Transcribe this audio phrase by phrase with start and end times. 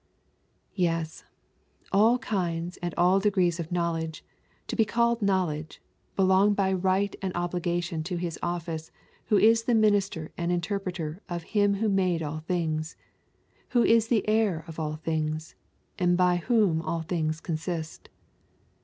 [0.73, 1.25] Yes,
[1.91, 4.25] all kinds and all degrees of knowledge,
[4.65, 5.79] to be called knowledge,
[6.15, 8.89] belong by right and obligation to his office
[9.27, 12.95] who is the minister and interpreter of Him Who made all things,
[13.69, 15.53] Who is the Heir of all things,
[15.99, 18.09] and by Whom all things consist.